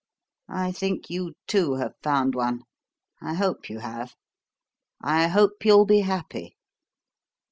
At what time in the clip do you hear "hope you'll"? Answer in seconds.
5.27-5.85